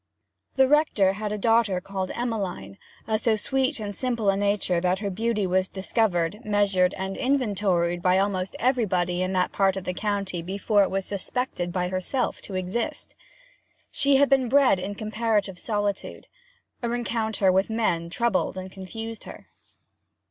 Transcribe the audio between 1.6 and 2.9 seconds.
called Emmeline,